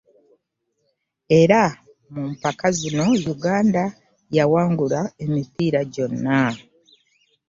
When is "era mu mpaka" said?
1.41-2.65